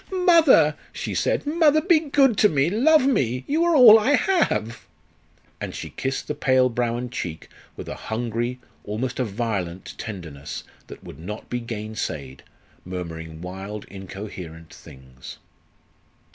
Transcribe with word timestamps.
"Mother!" 0.25 0.73
she 0.91 1.13
said. 1.13 1.45
"Mother, 1.45 1.79
be 1.79 1.99
good 1.99 2.35
to 2.39 2.49
me 2.49 2.71
love 2.71 3.05
me 3.05 3.43
you 3.45 3.63
are 3.63 3.75
all 3.75 3.99
I 3.99 4.15
have!" 4.15 4.87
And 5.61 5.75
she 5.75 5.91
kissed 5.91 6.27
the 6.27 6.33
pale 6.33 6.69
brow 6.69 6.97
and 6.97 7.11
cheek 7.11 7.49
with 7.75 7.87
a 7.87 7.93
hungry, 8.09 8.59
almost 8.83 9.19
a 9.19 9.23
violent 9.23 9.93
tenderness 9.99 10.63
that 10.87 11.03
would 11.03 11.19
not 11.19 11.51
be 11.51 11.59
gainsaid, 11.59 12.41
murmuring 12.83 13.41
wild 13.41 13.85
incoherent 13.89 14.73
things. 14.73 15.37